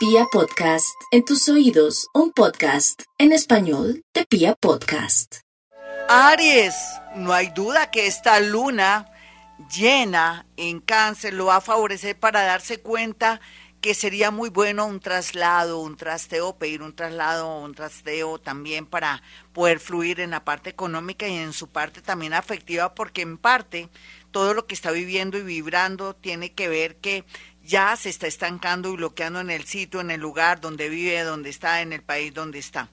Pia 0.00 0.24
Podcast, 0.32 0.98
en 1.10 1.26
tus 1.26 1.46
oídos, 1.50 2.08
un 2.14 2.32
podcast 2.32 3.02
en 3.18 3.32
español 3.32 4.02
de 4.14 4.24
Pia 4.24 4.54
Podcast. 4.54 5.40
Aries, 6.08 6.74
no 7.16 7.34
hay 7.34 7.48
duda 7.48 7.90
que 7.90 8.06
esta 8.06 8.40
luna 8.40 9.12
llena 9.70 10.46
en 10.56 10.80
cáncer 10.80 11.34
lo 11.34 11.44
va 11.44 11.56
a 11.56 11.60
favorecer 11.60 12.18
para 12.18 12.40
darse 12.44 12.80
cuenta 12.80 13.42
que 13.82 13.92
sería 13.92 14.30
muy 14.30 14.48
bueno 14.48 14.86
un 14.86 15.00
traslado, 15.00 15.80
un 15.80 15.98
trasteo, 15.98 16.56
pedir 16.56 16.80
un 16.80 16.94
traslado, 16.94 17.58
un 17.60 17.74
trasteo 17.74 18.38
también 18.38 18.86
para 18.86 19.22
poder 19.52 19.80
fluir 19.80 20.20
en 20.20 20.30
la 20.30 20.46
parte 20.46 20.70
económica 20.70 21.28
y 21.28 21.36
en 21.36 21.52
su 21.52 21.68
parte 21.68 22.00
también 22.00 22.32
afectiva, 22.32 22.94
porque 22.94 23.20
en 23.20 23.36
parte 23.36 23.90
todo 24.30 24.54
lo 24.54 24.66
que 24.66 24.74
está 24.74 24.92
viviendo 24.92 25.36
y 25.36 25.42
vibrando 25.42 26.14
tiene 26.14 26.52
que 26.52 26.68
ver 26.68 26.96
que 26.96 27.24
ya 27.70 27.94
se 27.96 28.08
está 28.08 28.26
estancando 28.26 28.92
y 28.92 28.96
bloqueando 28.96 29.40
en 29.40 29.48
el 29.48 29.64
sitio, 29.64 30.00
en 30.00 30.10
el 30.10 30.20
lugar 30.20 30.60
donde 30.60 30.88
vive, 30.88 31.22
donde 31.22 31.50
está, 31.50 31.82
en 31.82 31.92
el 31.92 32.02
país 32.02 32.34
donde 32.34 32.58
está. 32.58 32.88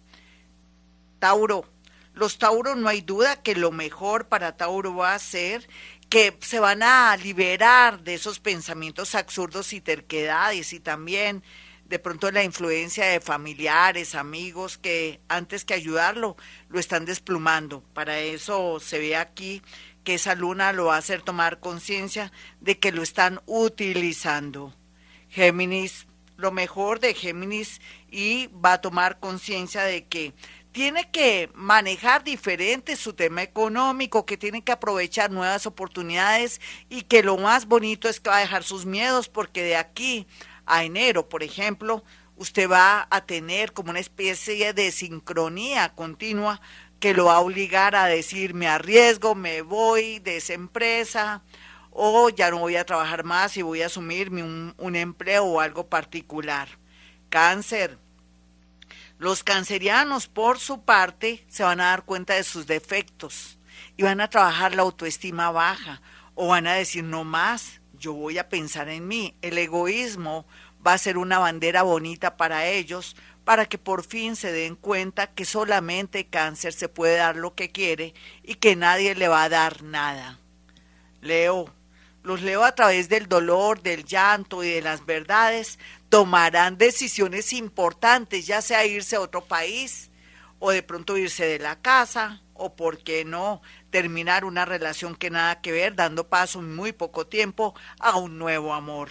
Tauro, 1.18 1.66
los 2.13 2.38
Tauros 2.38 2.77
no 2.77 2.88
hay 2.88 3.02
duda 3.02 3.41
que 3.41 3.55
lo 3.55 3.71
mejor 3.71 4.27
para 4.27 4.55
Tauro 4.55 4.95
va 4.95 5.16
a 5.16 5.20
ser 5.20 5.68
que 6.09 6.38
se 6.41 6.59
van 6.59 6.84
a 6.84 7.18
liberar 7.18 8.02
de 8.04 8.13
esos 8.13 8.40
pensamientos 8.40 9.16
absurdos 9.16 9.73
y 9.73 9.82
terquedades 9.82 10.71
y 10.73 10.80
también 10.80 11.44
de 11.90 12.00
pronto 12.00 12.32
la 12.32 12.44
influencia 12.44 13.05
de 13.05 13.20
familiares, 13.20 14.16
amigos 14.16 14.77
que 14.77 15.22
antes 15.30 15.64
que 15.66 15.73
ayudarlo 15.73 16.36
lo 16.70 16.80
están 16.80 17.05
desplumando. 17.05 17.82
Para 17.94 18.20
eso 18.20 18.80
se 18.80 19.00
ve 19.00 19.16
aquí 19.16 19.62
que 20.04 20.16
esa 20.16 20.36
luna 20.36 20.73
lo 20.73 20.86
va 20.86 20.96
a 20.96 21.00
hacer 21.00 21.22
tomar 21.22 21.60
conciencia 21.60 22.32
de 22.62 22.80
que 22.80 22.91
lo 22.91 23.04
están 23.04 23.41
utilizando. 23.46 24.73
Géminis, 25.30 26.08
lo 26.38 26.52
mejor 26.52 27.00
de 27.00 27.13
Géminis 27.13 27.82
y 28.10 28.48
va 28.48 28.74
a 28.74 28.82
tomar 28.82 29.20
conciencia 29.20 29.84
de 29.84 30.05
que 30.05 30.34
tiene 30.71 31.10
que 31.10 31.49
manejar 31.55 32.24
diferente 32.24 32.96
su 32.96 33.13
tema 33.13 33.41
económico, 33.41 34.26
que 34.26 34.38
tiene 34.38 34.63
que 34.63 34.71
aprovechar 34.71 35.32
nuevas 35.32 35.65
oportunidades 35.65 36.62
y 36.88 37.02
que 37.02 37.24
lo 37.24 37.38
más 37.38 37.65
bonito 37.65 38.08
es 38.08 38.20
que 38.20 38.30
va 38.30 38.38
a 38.38 38.41
dejar 38.41 38.63
sus 38.63 38.85
miedos 38.85 39.27
porque 39.27 39.63
de 39.63 39.76
aquí 39.76 40.27
a 40.68 40.84
enero, 40.84 41.27
por 41.29 41.43
ejemplo, 41.43 42.04
usted 42.35 42.70
va 42.70 43.07
a 43.10 43.26
tener 43.26 43.73
como 43.73 43.90
una 43.90 43.99
especie 43.99 44.74
de 44.74 44.91
sincronía 44.91 45.90
continua 45.96 46.62
que 46.99 47.13
lo 47.13 47.26
va 47.26 47.35
a 47.35 47.40
obligar 47.40 47.96
a 47.96 48.05
decir 48.05 48.54
me 48.54 48.68
arriesgo, 48.68 49.35
me 49.35 49.62
voy 49.62 50.20
de 50.20 50.37
esa 50.37 50.54
empresa 50.54 51.41
o 51.91 52.29
ya 52.29 52.51
no 52.51 52.59
voy 52.59 52.76
a 52.76 52.85
trabajar 52.85 53.24
más 53.24 53.57
y 53.57 53.62
voy 53.62 53.82
a 53.82 53.87
asumirme 53.87 54.43
un, 54.43 54.76
un 54.77 54.96
empleo 54.96 55.46
o 55.46 55.59
algo 55.59 55.87
particular. 55.87 56.68
Cáncer 57.29 57.98
los 59.20 59.43
cancerianos, 59.43 60.27
por 60.27 60.59
su 60.59 60.84
parte, 60.84 61.43
se 61.49 61.63
van 61.63 61.81
a 61.81 61.85
dar 61.85 62.04
cuenta 62.04 62.35
de 62.35 62.43
sus 62.43 62.68
defectos 62.68 63.57
y 63.96 64.03
van 64.03 64.22
a 64.22 64.29
trabajar 64.29 64.75
la 64.75 64.84
autoestima 64.84 65.50
baja 65.50 66.02
o 66.35 66.50
van 66.50 66.68
a 66.68 66.75
decir, 66.75 67.03
no 67.03 67.24
más, 67.24 67.77
yo 67.97 68.13
voy 68.13 68.38
a 68.38 68.50
pensar 68.50 68.90
en 68.90 69.07
mí. 69.07 69.35
El 69.41 69.57
egoísmo 69.57 70.45
va 70.85 70.94
a 70.94 70.97
ser 70.97 71.17
una 71.17 71.40
bandera 71.40 71.84
bonita 71.84 72.38
para 72.38 72.67
ellos 72.67 73.16
para 73.44 73.66
que 73.66 73.78
por 73.78 74.03
fin 74.03 74.35
se 74.35 74.51
den 74.51 74.75
cuenta 74.75 75.28
que 75.28 75.45
solamente 75.45 76.28
cáncer 76.28 76.73
se 76.73 76.90
puede 76.90 77.16
dar 77.16 77.38
lo 77.38 77.56
que 77.56 77.72
quiere 77.72 78.13
y 78.44 78.56
que 78.56 78.75
nadie 78.75 79.16
le 79.16 79.29
va 79.29 79.44
a 79.44 79.50
dar 79.50 79.84
nada. 79.84 80.40
Leo, 81.22 81.73
los 82.23 82.41
leo 82.41 82.66
a 82.66 82.75
través 82.75 83.07
del 83.07 83.28
dolor, 83.28 83.81
del 83.81 84.03
llanto 84.03 84.63
y 84.63 84.69
de 84.69 84.81
las 84.81 85.06
verdades, 85.06 85.79
tomarán 86.09 86.78
decisiones 86.78 87.53
importantes, 87.53 88.45
ya 88.45 88.62
sea 88.62 88.85
irse 88.85 89.16
a 89.16 89.22
otro 89.22 89.45
país 89.45 90.06
o 90.59 90.72
de 90.72 90.84
pronto 90.84 91.18
irse 91.18 91.46
de 91.46 91.59
la 91.59 91.81
casa 91.81 92.41
o, 92.53 92.75
por 92.75 93.03
qué 93.03 93.24
no, 93.24 93.62
terminar 93.91 94.44
una 94.44 94.66
relación 94.66 95.16
que 95.16 95.30
nada 95.30 95.62
que 95.62 95.72
ver, 95.72 95.96
dando 95.96 96.28
paso 96.28 96.59
en 96.59 96.76
muy 96.76 96.92
poco 96.92 97.28
tiempo 97.28 97.76
a 98.00 98.18
un 98.18 98.40
nuevo 98.40 98.74
amor. 98.74 99.09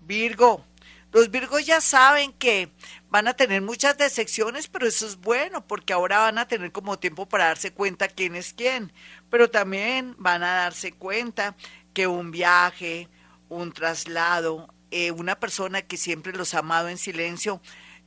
Virgo, 0.00 0.64
los 1.12 1.30
Virgos 1.30 1.66
ya 1.66 1.82
saben 1.82 2.32
que 2.32 2.70
van 3.10 3.28
a 3.28 3.34
tener 3.34 3.60
muchas 3.60 3.98
decepciones, 3.98 4.66
pero 4.66 4.86
eso 4.86 5.06
es 5.06 5.16
bueno, 5.16 5.66
porque 5.66 5.92
ahora 5.92 6.18
van 6.20 6.38
a 6.38 6.48
tener 6.48 6.72
como 6.72 6.98
tiempo 6.98 7.28
para 7.28 7.46
darse 7.46 7.72
cuenta 7.72 8.08
quién 8.08 8.34
es 8.34 8.54
quién, 8.54 8.92
pero 9.28 9.50
también 9.50 10.14
van 10.18 10.42
a 10.42 10.54
darse 10.54 10.92
cuenta 10.92 11.54
que 11.92 12.06
un 12.06 12.30
viaje, 12.30 13.08
un 13.50 13.72
traslado, 13.72 14.72
eh, 14.90 15.10
una 15.10 15.38
persona 15.38 15.82
que 15.82 15.98
siempre 15.98 16.32
los 16.32 16.54
ha 16.54 16.60
amado 16.60 16.88
en 16.88 16.96
silencio 16.96 17.60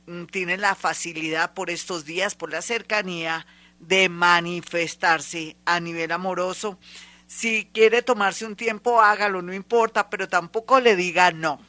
mm, 0.06 0.24
tiene 0.26 0.56
la 0.56 0.74
facilidad 0.74 1.54
por 1.54 1.70
estos 1.70 2.04
días, 2.04 2.34
por 2.34 2.50
la 2.50 2.62
cercanía, 2.62 3.46
de 3.78 4.08
manifestarse 4.08 5.56
a 5.64 5.80
nivel 5.80 6.12
amoroso. 6.12 6.78
Si 7.26 7.68
quiere 7.72 8.02
tomarse 8.02 8.44
un 8.46 8.56
tiempo, 8.56 9.00
hágalo, 9.00 9.42
no 9.42 9.52
importa, 9.52 10.08
pero 10.08 10.28
tampoco 10.28 10.80
le 10.80 10.96
diga 10.96 11.32
no. 11.32 11.60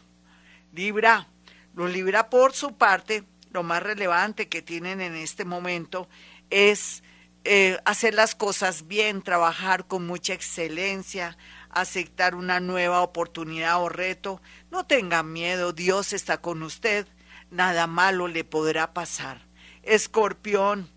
Libra, 0.74 1.28
los 1.74 1.92
Libra 1.92 2.30
por 2.30 2.53
su 2.53 2.78
parte, 2.78 3.24
lo 3.52 3.64
más 3.64 3.81
relevante 3.81 4.50
que 4.50 4.62
tienen 4.62 5.02
en 5.02 5.16
este 5.16 5.46
momento 5.46 6.08
es 6.50 7.04
eh, 7.44 7.80
hacer 7.86 8.14
las 8.14 8.36
cosas 8.36 8.88
bien, 8.88 9.22
trabajar 9.22 9.88
con 9.88 10.06
mucha 10.06 10.34
excelencia, 10.34 11.38
aceptar 11.69 12.36
una 12.36 12.59
nueva 12.59 13.02
oportunidad 13.02 13.81
o 13.81 13.90
reto. 13.90 14.42
No 14.69 14.86
tenga 14.86 15.24
miedo, 15.24 15.74
Dios 15.74 16.14
está 16.14 16.40
con 16.40 16.62
usted. 16.62 17.08
Nada 17.50 17.88
malo 17.88 18.28
le 18.28 18.44
podrá 18.44 18.94
pasar. 18.94 19.41
Escorpión. 19.84 20.90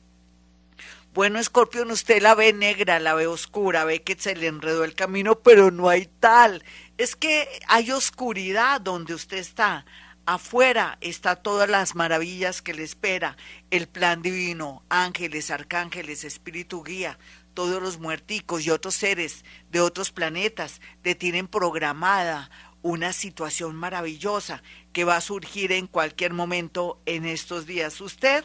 Bueno, 1.13 1.39
escorpión, 1.39 1.91
usted 1.91 2.23
la 2.23 2.35
ve 2.35 2.53
negra, 2.53 3.01
la 3.01 3.15
ve 3.15 3.27
oscura, 3.27 3.85
ve 3.85 4.03
que 4.03 4.17
se 4.17 4.37
le 4.37 4.47
enredó 4.47 4.85
el 4.85 4.95
camino, 4.95 5.41
pero 5.41 5.71
no 5.71 5.89
hay 5.89 6.07
tal. 6.07 6.65
Es 6.99 7.17
que 7.17 7.49
hay 7.67 7.91
oscuridad 7.91 8.81
donde 8.81 9.15
usted 9.15 9.39
está. 9.39 9.85
Afuera 10.27 10.99
está 11.01 11.35
todas 11.35 11.69
las 11.69 11.97
maravillas 11.97 12.63
que 12.63 12.75
le 12.75 12.85
espera, 12.85 13.37
el 13.71 13.89
plan 13.89 14.23
divino, 14.23 14.85
ángeles, 14.89 15.51
arcángeles, 15.51 16.23
espíritu 16.23 16.85
guía, 16.85 17.19
todos 17.55 17.83
los 17.83 17.99
muerticos 17.99 18.65
y 18.65 18.71
otros 18.71 18.95
seres 18.95 19.45
de 19.71 19.81
otros 19.81 20.13
planetas 20.13 20.81
le 21.03 21.17
tienen 21.17 21.49
programada 21.49 22.51
una 22.83 23.13
situación 23.13 23.77
maravillosa 23.77 24.63
que 24.93 25.05
va 25.05 25.17
a 25.17 25.21
surgir 25.21 25.73
en 25.73 25.87
cualquier 25.87 26.33
momento 26.33 27.01
en 27.07 27.27
estos 27.27 27.67
días. 27.67 28.01
Usted, 28.01 28.45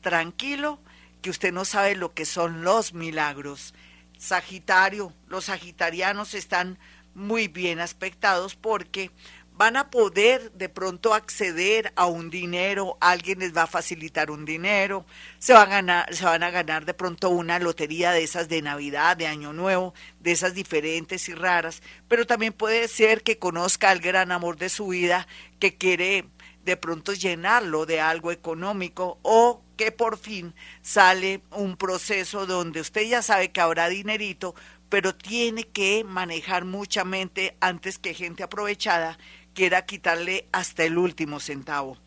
tranquilo, 0.00 0.80
que 1.22 1.30
usted 1.30 1.52
no 1.52 1.64
sabe 1.64 1.96
lo 1.96 2.14
que 2.14 2.24
son 2.24 2.62
los 2.62 2.92
milagros. 2.92 3.74
Sagitario, 4.18 5.14
los 5.28 5.46
sagitarianos 5.46 6.34
están 6.34 6.78
muy 7.14 7.48
bien 7.48 7.80
aspectados 7.80 8.54
porque 8.54 9.10
van 9.60 9.76
a 9.76 9.90
poder 9.90 10.52
de 10.52 10.70
pronto 10.70 11.12
acceder 11.12 11.92
a 11.94 12.06
un 12.06 12.30
dinero, 12.30 12.96
alguien 12.98 13.40
les 13.40 13.54
va 13.54 13.64
a 13.64 13.66
facilitar 13.66 14.30
un 14.30 14.46
dinero, 14.46 15.04
se 15.38 15.52
van 15.52 15.68
a 15.68 15.74
ganar, 15.74 16.14
se 16.14 16.24
van 16.24 16.42
a 16.42 16.50
ganar 16.50 16.86
de 16.86 16.94
pronto 16.94 17.28
una 17.28 17.58
lotería 17.58 18.12
de 18.12 18.22
esas 18.22 18.48
de 18.48 18.62
Navidad, 18.62 19.18
de 19.18 19.26
Año 19.26 19.52
Nuevo, 19.52 19.92
de 20.18 20.32
esas 20.32 20.54
diferentes 20.54 21.28
y 21.28 21.34
raras, 21.34 21.82
pero 22.08 22.26
también 22.26 22.54
puede 22.54 22.88
ser 22.88 23.22
que 23.22 23.38
conozca 23.38 23.90
al 23.90 24.00
gran 24.00 24.32
amor 24.32 24.56
de 24.56 24.70
su 24.70 24.88
vida 24.88 25.28
que 25.58 25.76
quiere 25.76 26.24
de 26.64 26.78
pronto 26.78 27.12
llenarlo 27.12 27.84
de 27.84 28.00
algo 28.00 28.32
económico 28.32 29.18
o 29.20 29.60
que 29.76 29.92
por 29.92 30.16
fin 30.16 30.54
sale 30.80 31.42
un 31.50 31.76
proceso 31.76 32.46
donde 32.46 32.80
usted 32.80 33.02
ya 33.02 33.20
sabe 33.20 33.52
que 33.52 33.60
habrá 33.60 33.90
dinerito, 33.90 34.54
pero 34.88 35.14
tiene 35.14 35.64
que 35.64 36.02
manejar 36.02 36.64
mucha 36.64 37.04
mente 37.04 37.58
antes 37.60 37.98
que 37.98 38.14
gente 38.14 38.42
aprovechada 38.42 39.18
quiera 39.60 39.84
quitarle 39.84 40.48
hasta 40.52 40.84
el 40.84 40.96
último 40.96 41.38
centavo. 41.38 41.98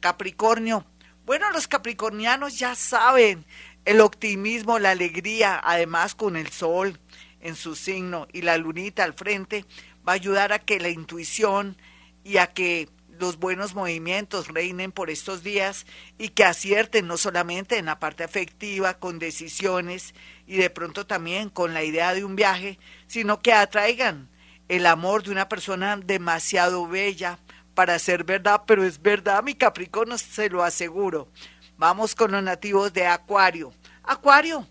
Capricornio. 0.00 0.86
Bueno, 1.26 1.50
los 1.50 1.68
capricornianos 1.68 2.58
ya 2.58 2.74
saben 2.74 3.44
el 3.84 4.00
optimismo, 4.00 4.78
la 4.78 4.92
alegría, 4.92 5.60
además 5.62 6.14
con 6.14 6.34
el 6.34 6.48
sol 6.48 6.98
en 7.42 7.56
su 7.56 7.76
signo 7.76 8.26
y 8.32 8.40
la 8.40 8.56
lunita 8.56 9.04
al 9.04 9.12
frente, 9.12 9.66
va 9.96 10.12
a 10.12 10.14
ayudar 10.14 10.54
a 10.54 10.60
que 10.60 10.80
la 10.80 10.88
intuición 10.88 11.76
y 12.24 12.38
a 12.38 12.46
que 12.46 12.88
los 13.18 13.38
buenos 13.38 13.74
movimientos 13.74 14.48
reinen 14.48 14.90
por 14.90 15.10
estos 15.10 15.42
días 15.42 15.84
y 16.16 16.30
que 16.30 16.44
acierten 16.44 17.06
no 17.06 17.18
solamente 17.18 17.76
en 17.76 17.84
la 17.84 17.98
parte 17.98 18.24
afectiva, 18.24 18.94
con 18.94 19.18
decisiones 19.18 20.14
y 20.46 20.56
de 20.56 20.70
pronto 20.70 21.06
también 21.06 21.50
con 21.50 21.74
la 21.74 21.84
idea 21.84 22.14
de 22.14 22.24
un 22.24 22.34
viaje, 22.34 22.78
sino 23.08 23.42
que 23.42 23.52
atraigan 23.52 24.30
el 24.68 24.86
amor 24.86 25.22
de 25.22 25.30
una 25.30 25.48
persona 25.48 25.96
demasiado 25.96 26.86
bella 26.86 27.38
para 27.74 27.98
ser 27.98 28.24
verdad, 28.24 28.62
pero 28.66 28.84
es 28.84 29.00
verdad, 29.00 29.42
mi 29.42 29.54
Capricornio, 29.54 30.18
se 30.18 30.50
lo 30.50 30.62
aseguro. 30.62 31.28
Vamos 31.76 32.14
con 32.14 32.32
los 32.32 32.42
nativos 32.42 32.92
de 32.92 33.06
Acuario. 33.06 33.72
Acuario, 34.02 34.66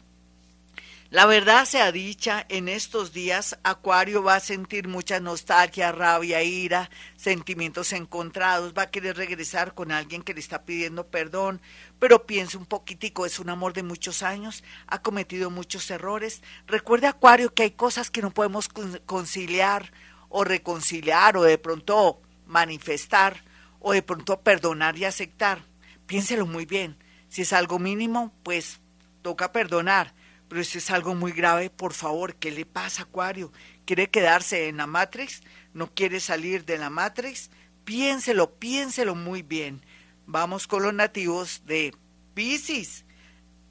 La 1.09 1.25
verdad 1.25 1.63
sea 1.63 1.93
dicha, 1.93 2.45
en 2.49 2.67
estos 2.67 3.13
días 3.13 3.57
Acuario 3.63 4.23
va 4.23 4.35
a 4.35 4.41
sentir 4.41 4.89
mucha 4.89 5.21
nostalgia, 5.21 5.93
rabia, 5.93 6.43
ira, 6.43 6.89
sentimientos 7.15 7.93
encontrados, 7.93 8.73
va 8.77 8.83
a 8.83 8.91
querer 8.91 9.15
regresar 9.15 9.73
con 9.73 9.93
alguien 9.93 10.21
que 10.21 10.33
le 10.33 10.41
está 10.41 10.65
pidiendo 10.65 11.07
perdón, 11.07 11.61
pero 11.97 12.25
piense 12.25 12.57
un 12.57 12.65
poquitico, 12.65 13.25
es 13.25 13.39
un 13.39 13.49
amor 13.49 13.71
de 13.71 13.83
muchos 13.83 14.21
años, 14.21 14.65
ha 14.85 15.01
cometido 15.01 15.49
muchos 15.49 15.89
errores. 15.91 16.41
Recuerde 16.67 17.07
Acuario 17.07 17.53
que 17.53 17.63
hay 17.63 17.71
cosas 17.71 18.11
que 18.11 18.21
no 18.21 18.31
podemos 18.31 18.67
conciliar 19.05 19.93
o 20.27 20.43
reconciliar 20.43 21.37
o 21.37 21.43
de 21.43 21.57
pronto 21.57 22.21
manifestar 22.45 23.45
o 23.79 23.93
de 23.93 24.01
pronto 24.01 24.41
perdonar 24.41 24.97
y 24.97 25.05
aceptar. 25.05 25.63
Piénselo 26.05 26.45
muy 26.45 26.65
bien. 26.65 27.01
Si 27.29 27.43
es 27.43 27.53
algo 27.53 27.79
mínimo, 27.79 28.33
pues 28.43 28.81
toca 29.21 29.53
perdonar 29.53 30.16
pero 30.47 30.63
si 30.63 30.77
es 30.77 30.89
algo 30.91 31.13
muy 31.15 31.31
grave, 31.31 31.69
por 31.69 31.93
favor, 31.93 32.35
¿qué 32.35 32.51
le 32.51 32.65
pasa, 32.65 33.03
Acuario? 33.03 33.51
¿Quiere 33.85 34.09
quedarse 34.09 34.67
en 34.67 34.77
la 34.77 34.87
Matrix? 34.87 35.41
¿No 35.73 35.93
quiere 35.93 36.19
salir 36.19 36.65
de 36.65 36.77
la 36.77 36.89
Matrix? 36.89 37.49
Piénselo, 37.83 38.55
piénselo 38.55 39.15
muy 39.15 39.41
bien. 39.41 39.81
Vamos 40.25 40.67
con 40.67 40.83
los 40.83 40.93
nativos 40.93 41.63
de 41.65 41.93
Pisces. 42.33 43.05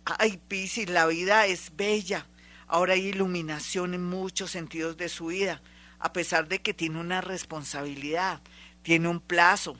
Ay, 0.05 0.40
Pisces, 0.49 0.90
la 0.90 1.06
vida 1.06 1.46
es 1.46 1.75
bella. 1.76 2.26
Ahora 2.67 2.94
hay 2.94 3.06
iluminación 3.06 3.94
en 3.94 4.05
muchos 4.05 4.50
sentidos 4.50 4.96
de 4.96 5.08
su 5.08 5.26
vida, 5.26 5.62
a 5.99 6.12
pesar 6.12 6.49
de 6.49 6.61
que 6.61 6.75
tiene 6.75 6.99
una 7.00 7.20
responsabilidad, 7.20 8.40
tiene 8.82 9.08
un 9.08 9.20
plazo, 9.20 9.78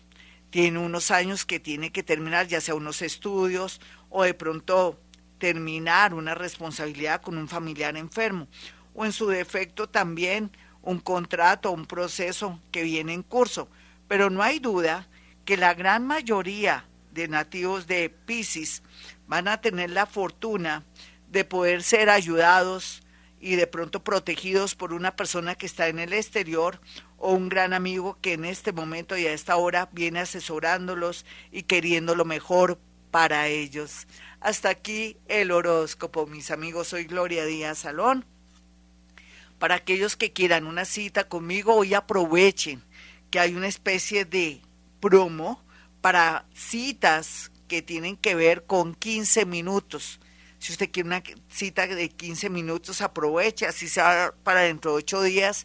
tiene 0.51 0.79
unos 0.79 1.11
años 1.11 1.45
que 1.45 1.59
tiene 1.59 1.91
que 1.91 2.03
terminar, 2.03 2.47
ya 2.47 2.61
sea 2.61 2.75
unos 2.75 3.03
estudios 3.03 3.81
o 4.09 4.23
de 4.23 4.35
pronto 4.35 5.01
terminar 5.39 6.15
una 6.15 6.35
responsabilidad 6.35 7.21
con 7.21 7.39
un 7.39 7.49
familiar 7.49 7.97
enfermo 7.97 8.49
o 8.95 9.05
en 9.05 9.13
su 9.13 9.29
defecto 9.29 9.89
también 9.89 10.51
un 10.83 11.01
contrato, 11.01 11.73
un 11.73 11.87
proceso 11.87 12.61
que 12.71 12.83
viene 12.83 13.13
en 13.13 13.23
curso. 13.23 13.69
Pero 14.09 14.31
no 14.31 14.43
hay 14.43 14.59
duda 14.59 15.09
que 15.45 15.57
la 15.57 15.75
gran 15.75 16.07
mayoría 16.07 16.87
de 17.13 17.29
nativos 17.29 17.87
de 17.87 18.09
Pisces 18.09 18.83
van 19.27 19.49
a 19.49 19.61
tener 19.61 19.91
la 19.91 20.07
fortuna 20.07 20.85
de 21.29 21.45
poder 21.45 21.83
ser 21.83 22.09
ayudados 22.09 23.03
y 23.41 23.57
de 23.57 23.67
pronto 23.67 24.03
protegidos 24.03 24.75
por 24.75 24.93
una 24.93 25.17
persona 25.17 25.55
que 25.55 25.67
está 25.67 25.89
en 25.89 25.99
el 25.99 26.13
exterior 26.13 26.81
o 27.19 27.33
un 27.33 27.49
gran 27.49 27.73
amigo 27.73 28.19
que 28.21 28.33
en 28.35 28.45
este 28.45 28.73
momento 28.73 29.17
y 29.17 29.27
a 29.27 29.33
esta 29.33 29.57
hora 29.57 29.89
viene 29.93 30.21
asesorándolos 30.21 31.27
y 31.53 31.65
queriendo 31.65 32.15
lo 32.15 32.25
mejor 32.25 32.79
para 33.17 33.47
ellos. 33.49 34.07
Hasta 34.41 34.69
aquí 34.69 35.17
el 35.27 35.51
horóscopo, 35.51 36.27
mis 36.27 36.51
amigos. 36.51 36.89
Soy 36.89 37.05
Gloria 37.05 37.47
Díaz 37.47 37.79
Salón. 37.79 38.27
Para 39.59 39.77
aquellos 39.77 40.17
que 40.17 40.35
quieran 40.35 40.67
una 40.67 40.85
cita 40.85 41.27
conmigo, 41.27 41.75
hoy 41.75 41.95
aprovechen 41.95 42.83
que 43.31 43.41
hay 43.41 43.55
una 43.55 43.69
especie 43.69 44.27
de 44.27 44.61
promo 45.01 45.65
para 46.03 46.45
citas 46.53 47.51
que 47.69 47.81
tienen 47.81 48.19
que 48.19 48.35
ver 48.35 48.67
con 48.67 48.95
15 48.95 49.47
minutos. 49.47 50.21
Si 50.59 50.73
usted 50.73 50.91
quiere 50.91 51.07
una 51.07 51.23
cita 51.49 51.87
de 51.87 52.11
15 52.11 52.51
minutos, 52.51 53.01
aproveche, 53.01 53.65
así 53.65 53.89
sea 53.89 54.35
para 54.43 54.61
dentro 54.61 54.91
de 54.91 54.99
ocho 54.99 55.23
días, 55.23 55.65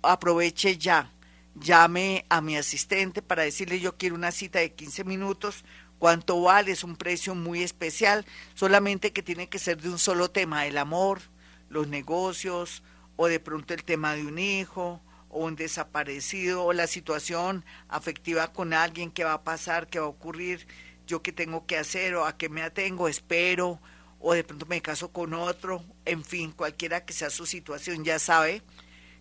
aproveche 0.00 0.78
ya. 0.78 1.12
Llame 1.58 2.24
a 2.30 2.40
mi 2.40 2.56
asistente 2.56 3.20
para 3.20 3.42
decirle 3.42 3.80
yo 3.80 3.96
quiero 3.98 4.14
una 4.14 4.30
cita 4.30 4.60
de 4.60 4.72
15 4.72 5.04
minutos 5.04 5.64
cuánto 5.98 6.40
vale, 6.42 6.72
es 6.72 6.84
un 6.84 6.96
precio 6.96 7.34
muy 7.34 7.62
especial, 7.62 8.24
solamente 8.54 9.12
que 9.12 9.22
tiene 9.22 9.48
que 9.48 9.58
ser 9.58 9.80
de 9.80 9.88
un 9.88 9.98
solo 9.98 10.30
tema, 10.30 10.66
el 10.66 10.78
amor, 10.78 11.20
los 11.68 11.88
negocios, 11.88 12.82
o 13.16 13.28
de 13.28 13.40
pronto 13.40 13.74
el 13.74 13.84
tema 13.84 14.14
de 14.14 14.26
un 14.26 14.38
hijo, 14.38 15.00
o 15.28 15.44
un 15.44 15.56
desaparecido, 15.56 16.64
o 16.64 16.72
la 16.72 16.86
situación 16.86 17.64
afectiva 17.88 18.52
con 18.52 18.72
alguien, 18.72 19.10
qué 19.10 19.24
va 19.24 19.34
a 19.34 19.44
pasar, 19.44 19.88
qué 19.88 19.98
va 19.98 20.06
a 20.06 20.10
ocurrir, 20.10 20.66
yo 21.06 21.22
qué 21.22 21.32
tengo 21.32 21.66
que 21.66 21.78
hacer, 21.78 22.14
o 22.14 22.26
a 22.26 22.36
qué 22.36 22.48
me 22.48 22.62
atengo, 22.62 23.08
espero, 23.08 23.80
o 24.20 24.34
de 24.34 24.44
pronto 24.44 24.66
me 24.66 24.82
caso 24.82 25.12
con 25.12 25.34
otro, 25.34 25.84
en 26.04 26.24
fin, 26.24 26.52
cualquiera 26.52 27.04
que 27.04 27.12
sea 27.12 27.30
su 27.30 27.46
situación, 27.46 28.04
ya 28.04 28.18
sabe 28.18 28.62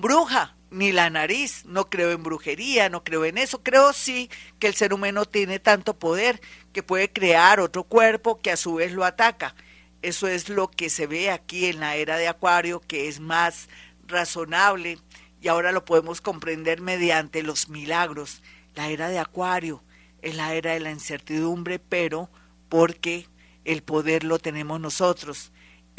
Bruja, 0.00 0.54
ni 0.70 0.92
la 0.92 1.10
nariz, 1.10 1.64
no 1.64 1.90
creo 1.90 2.12
en 2.12 2.22
brujería, 2.22 2.88
no 2.88 3.02
creo 3.02 3.24
en 3.24 3.36
eso, 3.36 3.64
creo 3.64 3.92
sí 3.92 4.30
que 4.60 4.68
el 4.68 4.76
ser 4.76 4.94
humano 4.94 5.24
tiene 5.24 5.58
tanto 5.58 5.98
poder 5.98 6.40
que 6.72 6.84
puede 6.84 7.12
crear 7.12 7.58
otro 7.58 7.82
cuerpo 7.82 8.38
que 8.38 8.52
a 8.52 8.56
su 8.56 8.74
vez 8.74 8.92
lo 8.92 9.04
ataca. 9.04 9.56
Eso 10.00 10.28
es 10.28 10.50
lo 10.50 10.70
que 10.70 10.88
se 10.88 11.08
ve 11.08 11.32
aquí 11.32 11.66
en 11.66 11.80
la 11.80 11.96
era 11.96 12.16
de 12.16 12.28
Acuario, 12.28 12.78
que 12.78 13.08
es 13.08 13.18
más 13.18 13.68
razonable 14.06 14.98
y 15.40 15.48
ahora 15.48 15.72
lo 15.72 15.84
podemos 15.84 16.20
comprender 16.20 16.80
mediante 16.80 17.42
los 17.42 17.68
milagros. 17.68 18.40
La 18.76 18.90
era 18.90 19.08
de 19.08 19.18
Acuario 19.18 19.82
es 20.22 20.36
la 20.36 20.54
era 20.54 20.74
de 20.74 20.80
la 20.80 20.92
incertidumbre, 20.92 21.80
pero 21.80 22.30
porque 22.68 23.26
el 23.64 23.82
poder 23.82 24.22
lo 24.22 24.38
tenemos 24.38 24.78
nosotros. 24.78 25.50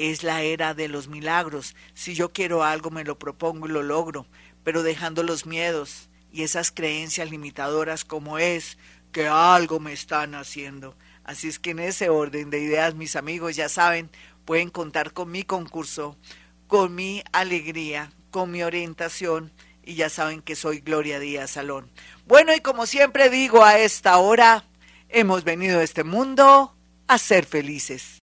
Es 0.01 0.23
la 0.23 0.43
era 0.43 0.73
de 0.73 0.87
los 0.87 1.09
milagros. 1.09 1.75
Si 1.93 2.13
yo 2.13 2.31
quiero 2.31 2.63
algo, 2.63 2.89
me 2.89 3.03
lo 3.03 3.19
propongo 3.19 3.67
y 3.67 3.71
lo 3.71 3.83
logro 3.83 4.25
pero 4.63 4.83
dejando 4.83 5.23
los 5.23 5.45
miedos 5.45 6.09
y 6.31 6.43
esas 6.43 6.71
creencias 6.71 7.31
limitadoras 7.31 8.05
como 8.05 8.37
es 8.37 8.77
que 9.11 9.27
algo 9.27 9.79
me 9.79 9.93
están 9.93 10.35
haciendo. 10.35 10.95
Así 11.23 11.47
es 11.47 11.59
que 11.59 11.71
en 11.71 11.79
ese 11.79 12.09
orden 12.09 12.49
de 12.49 12.59
ideas, 12.59 12.95
mis 12.95 13.15
amigos, 13.15 13.55
ya 13.55 13.69
saben, 13.69 14.09
pueden 14.45 14.69
contar 14.69 15.13
con 15.13 15.31
mi 15.31 15.43
concurso, 15.43 16.17
con 16.67 16.93
mi 16.93 17.23
alegría, 17.31 18.11
con 18.31 18.51
mi 18.51 18.61
orientación 18.63 19.51
y 19.83 19.95
ya 19.95 20.09
saben 20.09 20.41
que 20.41 20.55
soy 20.55 20.81
Gloria 20.81 21.19
Díaz 21.19 21.51
Salón. 21.51 21.89
Bueno, 22.27 22.53
y 22.53 22.59
como 22.59 22.85
siempre 22.85 23.29
digo 23.29 23.63
a 23.63 23.79
esta 23.79 24.17
hora, 24.17 24.65
hemos 25.07 25.43
venido 25.43 25.79
a 25.79 25.83
este 25.83 26.03
mundo 26.03 26.75
a 27.07 27.17
ser 27.17 27.45
felices. 27.45 28.17